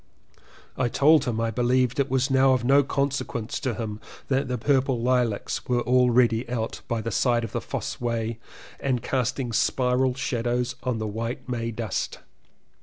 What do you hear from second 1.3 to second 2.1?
that I beUeved it